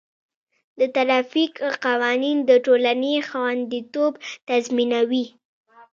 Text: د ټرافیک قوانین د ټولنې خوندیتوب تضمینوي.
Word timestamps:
د 0.79 0.81
ټرافیک 0.95 1.53
قوانین 1.85 2.37
د 2.49 2.51
ټولنې 2.65 3.13
خوندیتوب 3.27 4.13
تضمینوي. 4.47 5.25